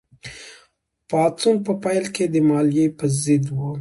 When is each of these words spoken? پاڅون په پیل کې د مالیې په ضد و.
پاڅون 1.09 1.55
په 1.65 1.73
پیل 1.83 2.05
کې 2.15 2.25
د 2.33 2.35
مالیې 2.49 2.85
په 2.97 3.05
ضد 3.21 3.43
و. 3.55 3.61